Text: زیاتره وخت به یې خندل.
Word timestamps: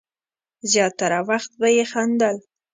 زیاتره 0.71 1.19
وخت 1.29 1.51
به 1.59 1.67
یې 1.77 1.83
خندل. 1.91 2.37